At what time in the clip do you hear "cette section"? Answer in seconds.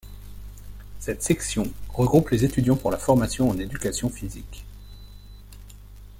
0.97-1.71